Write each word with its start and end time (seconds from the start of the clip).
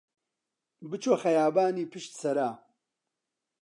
بچۆ 0.89 1.13
خەیابانی 1.23 1.89
پشت 1.91 2.11
سەرا 2.21 2.49